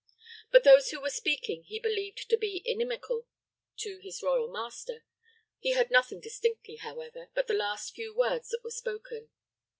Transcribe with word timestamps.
Both 0.51 0.63
those 0.63 0.89
who 0.89 0.99
were 0.99 1.11
speaking 1.11 1.65
he 1.65 1.77
believed 1.77 2.27
to 2.31 2.35
be 2.35 2.63
inimical 2.65 3.27
to 3.81 3.99
his 3.99 4.23
royal 4.23 4.47
master. 4.51 5.05
He 5.59 5.73
heard 5.73 5.91
nothing 5.91 6.19
distinctly, 6.19 6.77
however, 6.77 7.29
but 7.35 7.45
the 7.45 7.53
last 7.53 7.93
few 7.93 8.11
words 8.11 8.49
that 8.49 8.63
were 8.63 8.71
spoken. 8.71 9.29